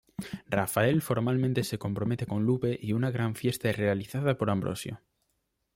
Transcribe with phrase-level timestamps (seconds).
[0.49, 4.99] Rafael formalmente se compromete con Lupe y una gran fiesta es realizada por Ambrosio.